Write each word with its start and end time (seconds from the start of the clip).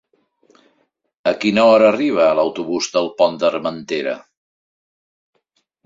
A 1.33 1.33
quina 1.43 1.67
hora 1.73 1.87
arriba 1.91 2.27
l'autobús 2.41 2.91
del 2.99 3.13
Pont 3.21 3.41
d'Armentera? 3.45 4.19